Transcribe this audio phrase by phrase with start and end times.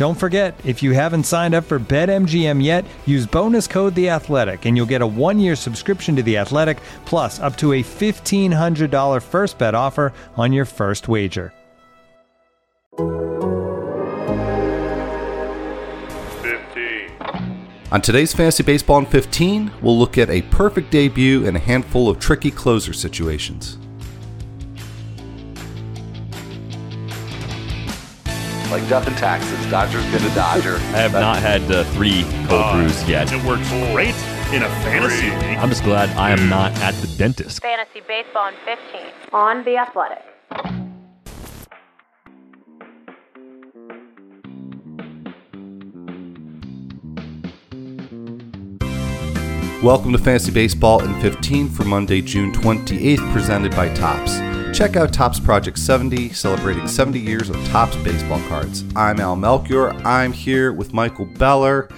[0.00, 4.64] Don't forget, if you haven't signed up for BetMGM yet, use bonus code The Athletic,
[4.64, 8.90] and you'll get a one-year subscription to The Athletic, plus up to a fifteen hundred
[8.90, 11.52] dollar first bet offer on your first wager.
[16.40, 17.10] Fifteen.
[17.92, 22.08] On today's Fantasy Baseball in 15, we'll look at a perfect debut and a handful
[22.08, 23.76] of tricky closer situations.
[28.70, 29.66] Like death and taxes.
[29.68, 30.76] Dodger's been a Dodger.
[30.94, 33.32] I have not had uh, three cold brews yet.
[33.32, 34.14] It works great
[34.54, 35.58] in a fantasy league.
[35.58, 37.60] I'm just glad I am not at the dentist.
[37.62, 39.00] Fantasy Baseball in 15
[39.32, 40.24] on The Athletic.
[49.82, 54.49] Welcome to Fantasy Baseball in 15 for Monday, June 28th, presented by Topps.
[54.72, 58.84] Check out Topps Project 70, celebrating 70 years of Topps baseball cards.
[58.94, 59.92] I'm Al Melchior.
[60.06, 61.88] I'm here with Michael Beller.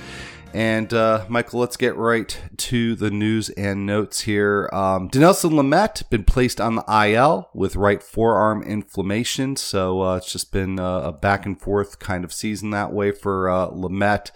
[0.54, 4.68] And uh, Michael, let's get right to the news and notes here.
[4.72, 10.32] Um, Dinelson Lamet been placed on the IL with right forearm inflammation, so uh, it's
[10.32, 14.30] just been a back and forth kind of season that way for uh, Lamet.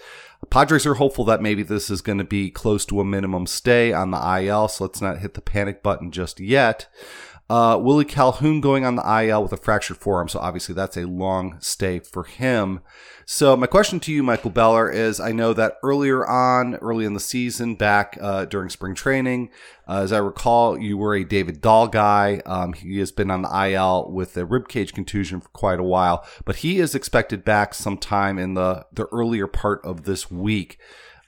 [0.48, 3.92] Padres are hopeful that maybe this is going to be close to a minimum stay
[3.92, 6.86] on the IL, so let's not hit the panic button just yet.
[7.48, 11.06] Uh, Willie Calhoun going on the IL with a fractured forearm, so obviously that's a
[11.06, 12.80] long stay for him.
[13.24, 17.14] So my question to you, Michael Beller, is: I know that earlier on, early in
[17.14, 19.50] the season, back uh, during spring training,
[19.86, 22.42] uh, as I recall, you were a David Dahl guy.
[22.46, 26.26] Um, he has been on the IL with a ribcage contusion for quite a while,
[26.44, 30.78] but he is expected back sometime in the the earlier part of this week.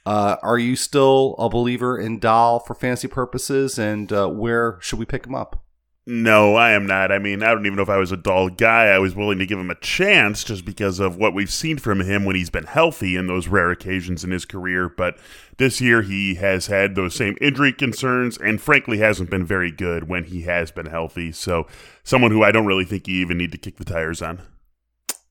[0.05, 4.99] Uh, are you still a believer in Dahl for fantasy purposes, and uh, where should
[4.99, 5.63] we pick him up?
[6.11, 7.13] No, I am not.
[7.13, 8.87] I mean, I don't even know if I was a Dahl guy.
[8.87, 12.01] I was willing to give him a chance just because of what we've seen from
[12.01, 14.89] him when he's been healthy in those rare occasions in his career.
[14.89, 15.19] But
[15.59, 20.09] this year, he has had those same injury concerns and frankly hasn't been very good
[20.09, 21.31] when he has been healthy.
[21.31, 21.67] So,
[22.05, 24.41] someone who I don't really think you even need to kick the tires on.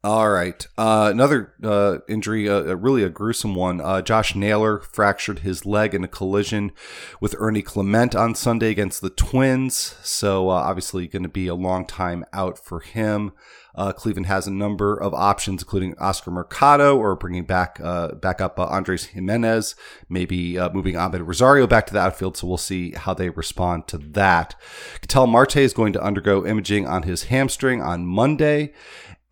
[0.03, 0.65] All right.
[0.77, 3.81] Uh, another uh, injury, uh, really a gruesome one.
[3.81, 6.71] Uh, Josh Naylor fractured his leg in a collision
[7.19, 9.95] with Ernie Clement on Sunday against the Twins.
[10.03, 13.31] So, uh, obviously, going to be a long time out for him.
[13.73, 17.79] Uh, Cleveland has a number of options, including Oscar Mercado or bringing back
[18.21, 19.75] back up Andres Gimenez,
[20.09, 22.37] maybe moving Amed Rosario back to the outfield.
[22.37, 24.55] So we'll see how they respond to that.
[25.01, 28.73] Ketel Marte is going to undergo imaging on his hamstring on Monday.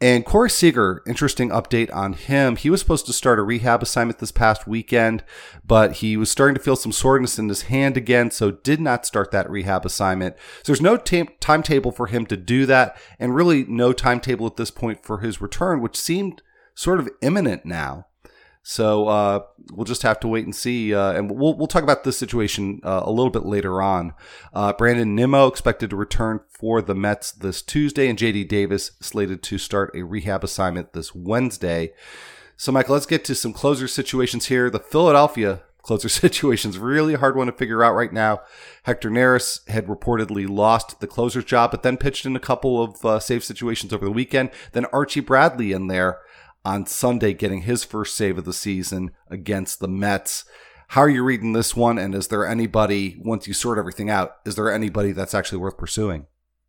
[0.05, 2.57] And Corey Seager, interesting update on him.
[2.57, 5.23] He was supposed to start a rehab assignment this past weekend,
[5.65, 9.07] but he was starting to feel some soreness in his hand again, so did not
[9.07, 10.35] start that rehab assignment.
[10.61, 14.57] So there's no t- timetable for him to do that, and really no timetable at
[14.57, 16.43] this point for his return, which seemed
[16.75, 18.05] sort of imminent now.
[18.67, 19.39] So uh,
[19.73, 22.79] we'll just have to wait and see, uh, and we'll we'll talk about this situation
[22.83, 24.13] uh, a little bit later on.
[24.53, 29.43] Uh, Brandon Nimmo expected to return for the Mets this Tuesday, and JD Davis slated
[29.43, 31.93] to start a rehab assignment this Wednesday.
[32.57, 34.71] So, Michael, let's get to some closer situations here.
[34.71, 38.41] The Philadelphia closer situation is really a hard one to figure out right now.
[38.81, 43.05] Hector Neris had reportedly lost the closer job, but then pitched in a couple of
[43.05, 44.49] uh, save situations over the weekend.
[44.71, 46.17] Then Archie Bradley in there
[46.65, 50.45] on Sunday getting his first save of the season against the Mets.
[50.87, 51.99] How are you reading this one?
[51.99, 55.77] And is there anybody, once you sort everything out, is there anybody that's actually worth
[55.77, 56.25] pursuing?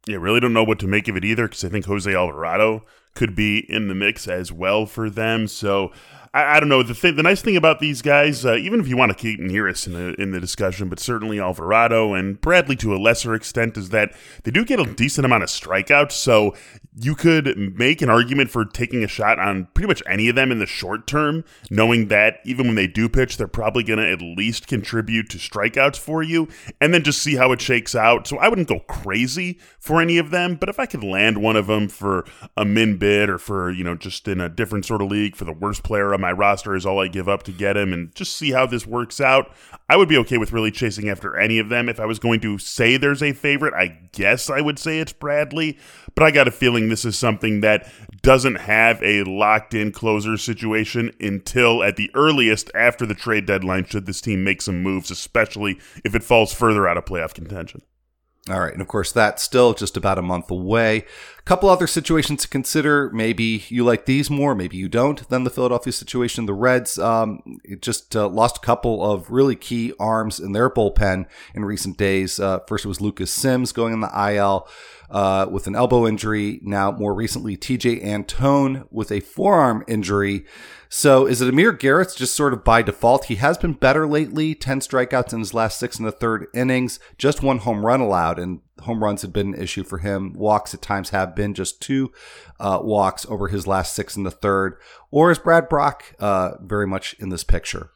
[0.07, 2.85] Yeah, really don't know what to make of it either because I think Jose Alvarado
[3.15, 5.49] could be in the mix as well for them.
[5.49, 5.91] So
[6.33, 6.83] I, I don't know.
[6.83, 9.41] The thing, the nice thing about these guys, uh, even if you want to keep
[9.41, 13.77] Neris in the in the discussion, but certainly Alvarado and Bradley to a lesser extent,
[13.77, 14.15] is that
[14.45, 16.13] they do get a decent amount of strikeouts.
[16.13, 16.55] So
[16.99, 20.51] you could make an argument for taking a shot on pretty much any of them
[20.51, 24.11] in the short term, knowing that even when they do pitch, they're probably going to
[24.11, 26.49] at least contribute to strikeouts for you,
[26.81, 28.27] and then just see how it shakes out.
[28.27, 31.57] So I wouldn't go crazy for any of them, but if I could land one
[31.57, 32.25] of them for
[32.57, 35.45] a min bid or for, you know, just in a different sort of league for
[35.45, 38.15] the worst player on my roster is all I give up to get him and
[38.15, 39.55] just see how this works out,
[39.91, 41.91] I would be okay with really chasing after any of them.
[41.91, 45.13] If I was going to say there's a favorite, I guess I would say it's
[45.13, 45.79] Bradley,
[46.15, 47.91] but I got a feeling this is something that
[48.23, 53.85] doesn't have a locked in closer situation until at the earliest after the trade deadline,
[53.85, 57.83] should this team make some moves, especially if it falls further out of playoff contention.
[58.49, 58.73] All right.
[58.73, 61.05] And of course, that's still just about a month away.
[61.39, 63.11] A couple other situations to consider.
[63.11, 66.47] Maybe you like these more, maybe you don't, Then the Philadelphia situation.
[66.47, 71.27] The Reds um, just uh, lost a couple of really key arms in their bullpen
[71.55, 72.39] in recent days.
[72.39, 74.69] Uh, first, it was Lucas Sims going in the IL
[75.11, 76.61] uh, with an elbow injury.
[76.63, 80.45] Now, more recently, Tejay Antone with a forearm injury.
[80.89, 83.27] So is it Amir Garrett's just sort of by default?
[83.27, 87.01] He has been better lately, 10 strikeouts in his last six and a third innings,
[87.19, 90.33] just one home run allowed, and home runs had been an issue for him.
[90.35, 92.13] Walks at times have been just two
[92.61, 94.77] uh, walks over his last six and the third.
[95.11, 97.91] Or is Brad Brach uh, very much in this picture?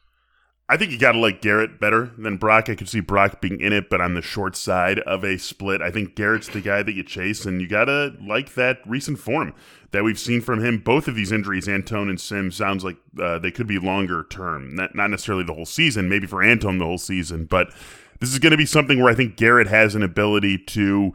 [0.71, 2.69] I think you got to like Garrett better than Brach.
[2.69, 5.81] I could see Brach being in it, but on the short side of a split.
[5.81, 9.19] I think Garrett's the guy that you chase, and you got to like that recent
[9.19, 9.53] form
[9.91, 10.77] that we've seen from him.
[10.77, 14.73] Both of these injuries, Antone and Sims, sounds like uh, they could be longer term,
[14.73, 17.73] not, not necessarily the whole season, maybe for Antone the whole season, but
[18.21, 21.11] this is going to be something where I think Garrett has an ability to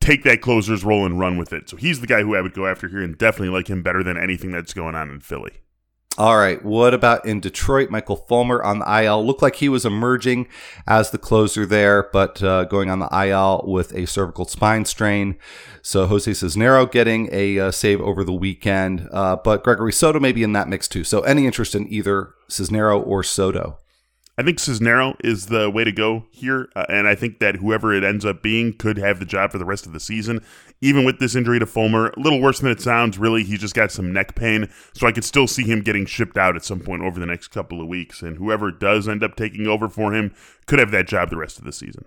[0.00, 1.68] take that closer's role and run with it.
[1.68, 4.02] So he's the guy who I would go after here and definitely like him better
[4.02, 5.52] than anything that's going on in Philly.
[6.16, 6.64] All right.
[6.64, 7.90] What about in Detroit?
[7.90, 10.46] Michael Fulmer on the IL looked like he was emerging
[10.86, 15.36] as the closer there, but uh, going on the IL with a cervical spine strain.
[15.82, 20.30] So Jose Cisnero getting a uh, save over the weekend, uh, but Gregory Soto may
[20.30, 21.02] be in that mix too.
[21.02, 23.78] So any interest in either Cisnero or Soto?
[24.36, 27.94] I think Cisnero is the way to go here, uh, and I think that whoever
[27.94, 30.40] it ends up being could have the job for the rest of the season.
[30.80, 33.16] Even with this injury to Fulmer, a little worse than it sounds.
[33.16, 36.36] Really, he's just got some neck pain, so I could still see him getting shipped
[36.36, 38.22] out at some point over the next couple of weeks.
[38.22, 40.34] And whoever does end up taking over for him
[40.66, 42.04] could have that job the rest of the season.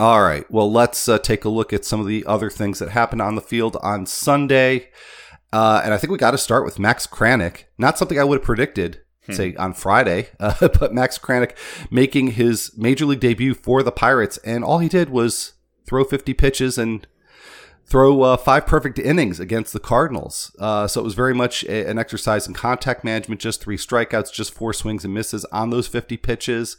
[0.00, 0.50] All right.
[0.50, 3.34] Well, let's uh, take a look at some of the other things that happened on
[3.34, 4.88] the field on Sunday.
[5.52, 7.64] Uh, and I think we got to start with Max Kranick.
[7.78, 9.02] Not something I would have predicted.
[9.32, 11.56] Say on Friday, uh, but Max Kranick
[11.90, 15.54] making his major league debut for the Pirates, and all he did was
[15.86, 17.06] throw 50 pitches and
[17.86, 20.54] throw uh, five perfect innings against the Cardinals.
[20.58, 24.32] Uh, so it was very much a, an exercise in contact management, just three strikeouts,
[24.32, 26.76] just four swings and misses on those 50 pitches.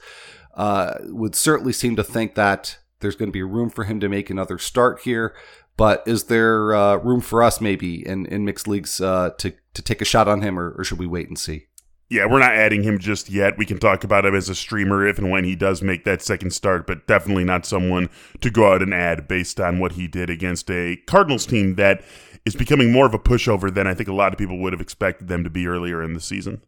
[0.56, 4.07] Uh, would certainly seem to think that there's going to be room for him to
[4.07, 5.36] make another start here.
[5.77, 9.81] But is there uh, room for us maybe in, in mixed leagues uh, to, to
[9.81, 11.68] take a shot on him, or, or should we wait and see?
[12.09, 13.57] Yeah, we're not adding him just yet.
[13.57, 16.21] We can talk about him as a streamer if and when he does make that
[16.21, 18.09] second start, but definitely not someone
[18.41, 22.03] to go out and add based on what he did against a Cardinals team that
[22.45, 24.81] is becoming more of a pushover than I think a lot of people would have
[24.81, 26.61] expected them to be earlier in the season.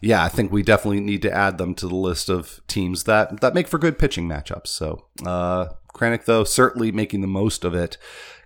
[0.00, 3.40] Yeah, I think we definitely need to add them to the list of teams that
[3.40, 4.68] that make for good pitching matchups.
[4.68, 7.96] So, uh, Kranick, though, certainly making the most of it.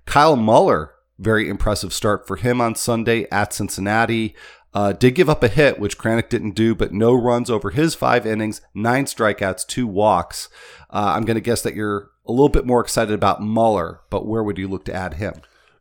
[0.06, 4.34] Kyle Muller, very impressive start for him on Sunday at Cincinnati.
[4.74, 7.94] Uh, did give up a hit, which Kranick didn't do, but no runs over his
[7.94, 10.48] five innings, nine strikeouts, two walks.
[10.90, 14.26] Uh, I'm going to guess that you're a little bit more excited about Muller, but
[14.26, 15.34] where would you look to add him?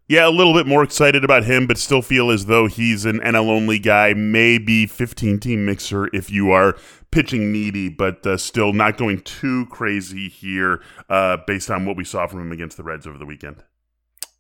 [0.08, 3.20] Yeah, a little bit more excited about him, but still feel as though he's an
[3.22, 6.78] NL only guy, maybe 15 team mixer if you are
[7.10, 12.04] pitching needy, but uh, still not going too crazy here uh, based on what we
[12.04, 13.64] saw from him against the Reds over the weekend.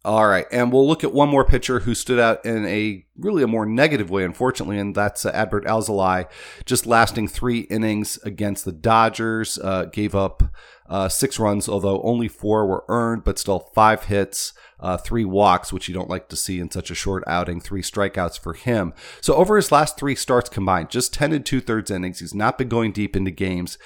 [0.05, 3.41] All right, and we'll look at one more pitcher who stood out in a really
[3.41, 6.27] a more negative way, unfortunately, and that's uh, Adbert Alzolay,
[6.65, 9.57] just lasting three innings against the Dodgers.
[9.57, 10.43] Uh, gave up
[10.89, 15.71] uh, six runs, although only four were earned, but still five hits, uh, three walks,
[15.71, 18.93] which you don't like to see in such a short outing, three strikeouts for him.
[19.21, 22.57] So over his last three starts combined, just ten and two thirds innings, he's not
[22.57, 23.77] been going deep into games.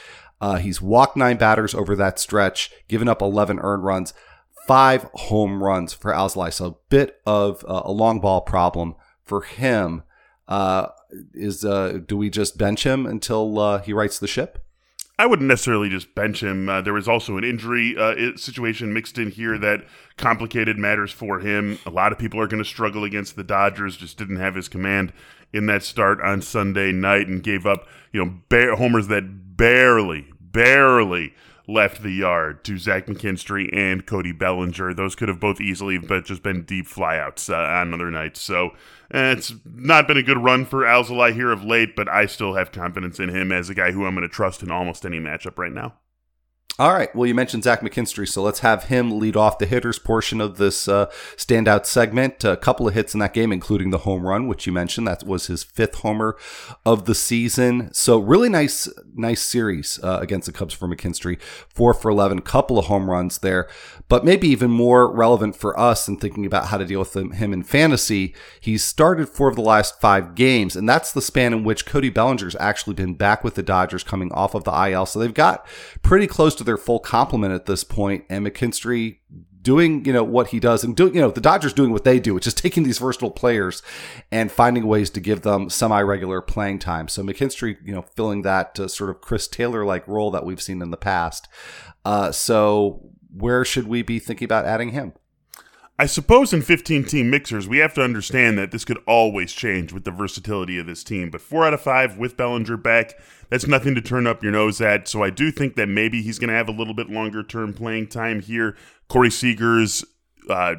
[0.42, 4.14] Uh, he's walked nine batters over that stretch, given up 11 earned runs
[4.68, 6.54] five home runs for Alzolay.
[6.54, 10.04] So a bit of uh, a long ball problem for him.
[10.48, 10.88] Uh,
[11.34, 14.64] is uh, do we just bench him until uh, he rights the ship?
[15.20, 16.70] I wouldn't necessarily just bench him.
[16.70, 21.40] Uh, there was also an injury uh, situation mixed in here that complicated matters for
[21.40, 21.80] him.
[21.88, 23.98] A lot of people are going to struggle against the Dodgers.
[23.98, 25.12] Just didn't have his command
[25.52, 31.34] in that start on Sunday night and gave up, you know, homers that barely, barely
[31.68, 34.94] left the yard to Zach McKinstry and Cody Bellinger.
[34.94, 38.42] Those could have both easily but just been deep flyouts uh, on other nights.
[38.42, 38.70] So
[39.12, 42.56] eh, it's not been a good run for Alzolay here of late, but I still
[42.56, 45.20] have confidence in him as a guy who I'm going to trust in almost any
[45.20, 45.96] matchup right now.
[46.80, 47.14] All right.
[47.16, 50.58] Well, you mentioned Zach McKinstry, so let's have him lead off the hitters portion of
[50.58, 52.44] this uh, standout segment.
[52.44, 55.08] A couple of hits in that game, including the home run, which you mentioned.
[55.08, 56.38] That was his fifth homer
[56.86, 57.92] of the season.
[57.96, 61.42] So really nice, nice series uh, against the Cubs for McKinstry.
[61.42, 63.68] Four for 11, couple of home runs there.
[64.10, 67.54] But maybe even more relevant for us in thinking about how to deal with him
[67.54, 71.64] in fantasy, he's started four of the last five games, and that's the span in
[71.64, 75.06] which Cody Bellinger's actually been back with the Dodgers coming off of the IL.
[75.06, 75.66] So they've got
[76.02, 79.18] pretty close to their full complement at this point, and McKinstry
[79.68, 82.22] doing you know what he does and doing you know the Dodgers doing what they
[82.22, 83.84] do, which is taking these versatile players
[84.32, 87.10] and finding ways to give them semi-regular playing time.
[87.10, 90.62] So McKinstry, you know, filling that uh, sort of Chris Taylor like role that we've
[90.62, 91.50] seen in the past.
[92.06, 95.12] Uh, so where should we be thinking about adding him?
[96.00, 99.92] I suppose in 15 team mixers, we have to understand that this could always change
[99.92, 101.32] with the versatility of this team.
[101.32, 104.80] But four out of five with Bellinger back, that's nothing to turn up your nose
[104.80, 105.08] at.
[105.08, 107.74] So I do think that maybe he's going to have a little bit longer term
[107.74, 108.76] playing time here.
[109.08, 110.06] Corey Seager's
[110.48, 110.76] uh,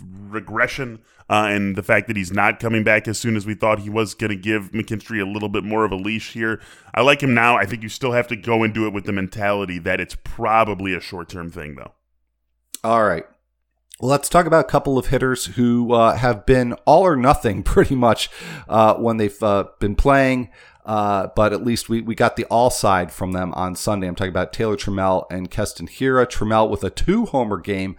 [0.00, 3.78] regression uh, and the fact that he's not coming back as soon as we thought
[3.78, 6.60] he was going to give McKinstry a little bit more of a leash here.
[6.94, 7.56] I like him now.
[7.56, 10.94] I think you still have to go into it with the mentality that it's probably
[10.94, 11.92] a short term thing, though.
[12.82, 13.24] All right.
[14.00, 17.94] Let's talk about a couple of hitters who uh, have been all or nothing pretty
[17.94, 18.30] much
[18.68, 20.50] uh, when they've uh, been playing.
[20.84, 24.08] Uh, but at least we, we got the all side from them on Sunday.
[24.08, 26.26] I'm talking about Taylor Trammell and Keston Hiura.
[26.26, 27.96] Trammell with a two homer game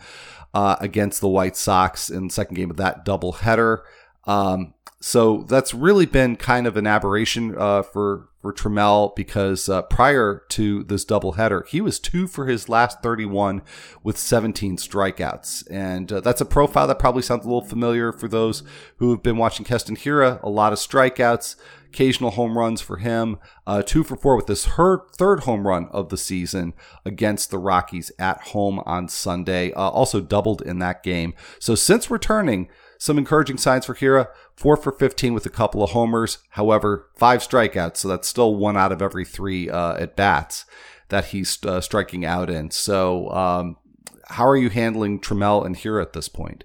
[0.53, 3.83] uh, against the White Sox in the second game of that doubleheader.
[4.25, 4.73] Um,
[5.05, 10.43] so that's really been kind of an aberration uh, for for Trammell because uh, prior
[10.47, 13.63] to this doubleheader, he was two for his last 31
[14.01, 18.29] with 17 strikeouts, and uh, that's a profile that probably sounds a little familiar for
[18.29, 18.63] those
[18.97, 20.41] who have been watching Keston Hiura.
[20.41, 23.39] A lot of strikeouts, occasional home runs for him.
[23.67, 27.57] Uh, two for four with this her third home run of the season against the
[27.57, 29.73] Rockies at home on Sunday.
[29.73, 31.33] Uh, also doubled in that game.
[31.59, 32.69] So since returning,
[33.03, 34.29] some encouraging signs for Hiura.
[34.55, 36.37] Four for 15 with a couple of homers.
[36.51, 37.97] However, five strikeouts.
[37.97, 40.63] So that's still one out of every three uh, at bats
[41.09, 42.71] that he's uh, striking out in.
[42.71, 43.75] So, um,
[44.29, 46.63] how are you handling Trammell and Hiura at this point?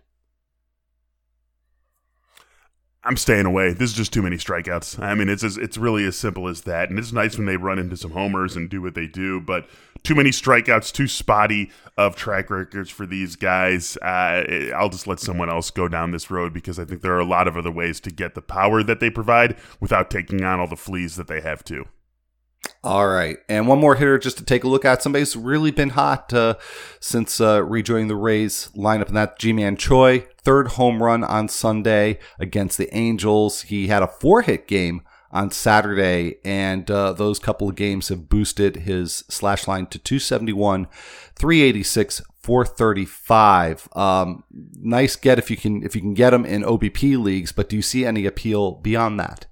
[3.03, 3.73] I'm staying away.
[3.73, 5.03] This is just too many strikeouts.
[5.03, 6.89] I mean, it's it's really as simple as that.
[6.89, 9.69] And it's nice when they run into some homers and do what they do, but
[10.03, 13.97] too many strikeouts, too spotty of track records for these guys.
[13.99, 17.21] Uh, I'll just let someone else go down this road because I think there are
[17.21, 20.61] a lot of other ways to get the power that they provide without taking on
[20.61, 21.87] all the fleas that they have to.
[22.85, 23.39] All right.
[23.49, 25.03] And one more hitter just to take a look at.
[25.03, 26.55] Somebody's really been hot uh,
[27.01, 30.27] since uh, rejoining the Rays lineup, and that's Ji-Man Choi.
[30.43, 33.63] Third home run on Sunday against the Angels.
[33.63, 38.29] He had a four hit game on Saturday, and uh, those couple of games have
[38.29, 40.87] boosted his slash line to 271,
[41.35, 43.89] 386, 435.
[43.95, 47.69] Um, nice get if you can if you can get him in OBP leagues, but
[47.69, 49.47] do you see any appeal beyond that?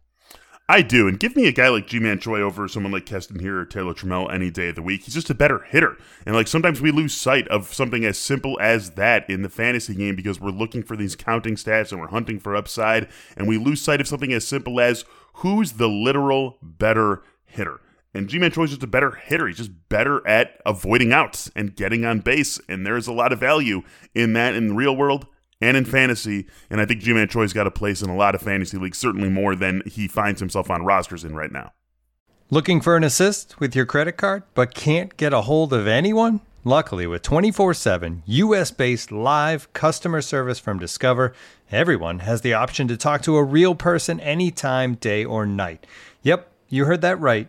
[0.68, 3.62] I do, and give me a guy like Ji-Man Choi over someone like Keston Hiura
[3.62, 5.04] or Taylor Trammell any day of the week.
[5.04, 5.96] He's just a better hitter,
[6.26, 9.94] and like sometimes we lose sight of something as simple as that in the fantasy
[9.94, 13.06] game because we're looking for these counting stats and we're hunting for upside,
[13.36, 15.04] and we lose sight of something as simple as
[15.34, 17.80] who's the literal better hitter.
[18.12, 19.46] And Ji-Man Choi is just a better hitter.
[19.46, 23.38] He's just better at avoiding outs and getting on base, and there's a lot of
[23.38, 23.82] value
[24.16, 25.26] in that in the real world
[25.60, 26.46] and in fantasy.
[26.70, 29.28] And I think Ji-Man Choi's got a place in a lot of fantasy leagues, certainly
[29.28, 31.72] more than he finds himself on rosters in right now.
[32.50, 36.40] Looking for an assist with your credit card, but can't get a hold of anyone?
[36.62, 41.32] Luckily, with 24 7 US based live customer service from Discover,
[41.70, 45.86] everyone has the option to talk to a real person anytime, day or night.
[46.22, 47.48] Yep, you heard that right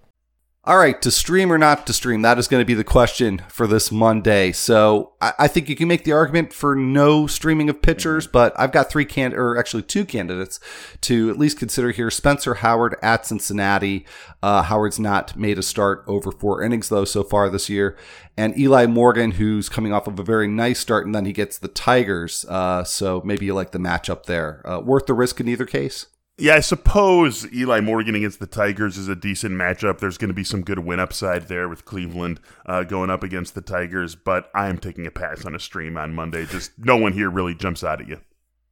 [0.63, 3.41] All right, to stream or not to stream, that is going to be the question
[3.49, 4.51] for this Monday.
[4.51, 8.53] So I, I think you can make the argument for no streaming of pitchers, but
[8.59, 10.59] I've got three can or actually two candidates
[11.01, 12.11] to at least consider here.
[12.11, 14.05] Spencer Howard at Cincinnati.
[14.43, 17.97] Uh, Howard's not made a start over four innings though so far this year,
[18.37, 21.57] and Eli Morgan, who's coming off of a very nice start, and then he gets
[21.57, 22.45] the Tigers.
[22.47, 24.61] Uh, so maybe you like the matchup there.
[24.63, 26.05] Uh, worth the risk in either case.
[26.37, 29.99] Yeah, I suppose Eli Morgan against the Tigers is a decent matchup.
[29.99, 33.53] There's going to be some good win upside there with Cleveland uh, going up against
[33.53, 36.45] the Tigers, but I am taking a pass on a stream on Monday.
[36.47, 38.21] Just no one here really jumps out at you.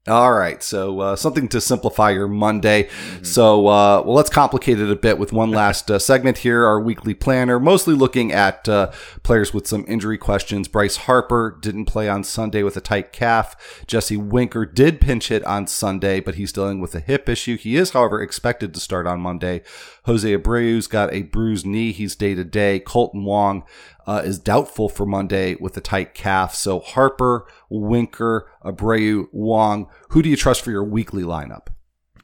[0.10, 2.84] All right, so uh, something to simplify your Monday.
[2.86, 3.24] Mm-hmm.
[3.24, 6.66] So, uh, well, let's complicate it a bit with one last uh, segment here.
[6.66, 10.68] Our weekly planner, mostly looking at uh, players with some injury questions.
[10.68, 13.84] Bryce Harper didn't play on Sunday with a tight calf.
[13.86, 17.56] Jesse Winker did pinch hit on Sunday, but he's dealing with a hip issue.
[17.56, 19.62] He is, however, expected to start on Monday.
[20.10, 21.92] Jose Abreu's got a bruised knee.
[21.92, 22.80] He's day to day.
[22.84, 23.64] Kolten Wong
[24.08, 26.56] uh, is doubtful for Monday with a tight calf.
[26.56, 29.88] So Harper, Winker, Abreu, Wong.
[30.10, 31.68] Who do you trust for your weekly lineup?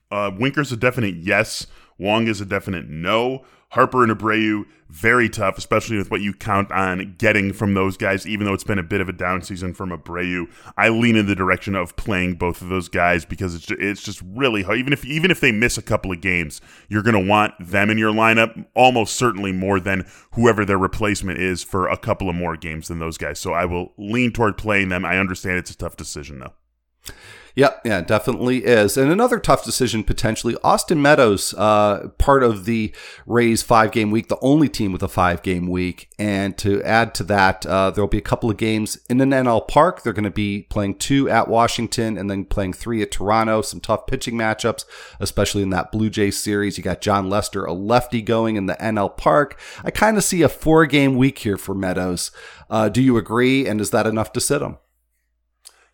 [0.10, 1.68] Uh, Winker's a definite yes.
[1.98, 3.46] Wong is a definite no.
[3.70, 8.26] Harper and Abreu, very tough, especially with what you count on getting from those guys,
[8.26, 10.46] even though it's been a bit of a down season from Abreu.
[10.78, 14.02] I lean in the direction of playing both of those guys because it's just, it's
[14.02, 14.80] just really hard.
[14.80, 17.90] Even if even if they miss a couple of games, you're going to want them
[17.90, 22.36] in your lineup almost certainly more than whoever their replacement is for a couple of
[22.36, 23.40] more games than those guys.
[23.40, 25.04] So I will lean toward playing them.
[25.04, 27.14] I understand it's a tough decision though.
[27.56, 28.98] Yep, yeah, definitely is.
[28.98, 30.58] And another tough decision potentially.
[30.62, 32.94] Austin Meadows, uh, part of the
[33.26, 36.10] Rays five game week, the only team with a five game week.
[36.20, 39.66] And to add to that, uh, there'll be a couple of games in an NL
[39.70, 40.04] Park.
[40.04, 43.62] They're going to be playing two at Washington and then playing three at Toronto.
[43.62, 44.84] Some tough pitching matchups,
[45.22, 46.78] especially in that Blue Jays series.
[46.78, 49.58] You got Jon Lester, a lefty, going in the NL Park.
[49.82, 52.32] I kind of see a four game week here for Meadows.
[52.70, 53.66] Uh, do you agree?
[53.66, 54.78] And is that enough to sit him?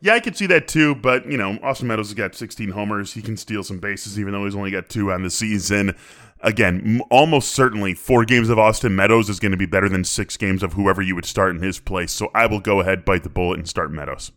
[0.04, 3.14] Yeah, I could see that too, but you know, Austin Meadows has got 16 homers.
[3.14, 5.96] He can steal some bases, even though he's only got two on the season.
[6.40, 10.38] Again, almost certainly four games of Austin Meadows is going to be better than six
[10.38, 12.12] games of whoever you would start in his place.
[12.12, 14.32] So I will go ahead, bite the bullet, and start Meadows.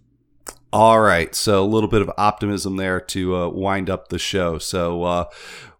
[0.74, 4.58] All right, so a little bit of optimism there to uh, wind up the show.
[4.58, 5.24] So, uh,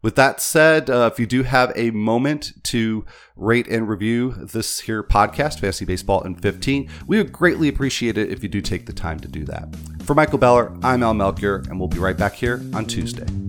[0.02, 4.78] with that said, uh, if you do have a moment to rate and review this
[4.78, 8.86] here podcast, Fantasy Baseball in 15, we would greatly appreciate it if you do take
[8.86, 9.74] the time to do that.
[10.04, 13.43] For Michael Beller, I'm Al Melchior, and we'll be right back here on Tuesday.